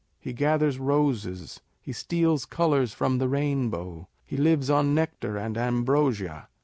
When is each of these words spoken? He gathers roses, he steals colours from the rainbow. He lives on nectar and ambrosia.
He 0.19 0.33
gathers 0.33 0.79
roses, 0.79 1.61
he 1.79 1.93
steals 1.93 2.45
colours 2.45 2.91
from 2.91 3.19
the 3.19 3.27
rainbow. 3.29 4.07
He 4.25 4.35
lives 4.35 4.67
on 4.67 4.95
nectar 4.95 5.37
and 5.37 5.55
ambrosia. 5.59 6.47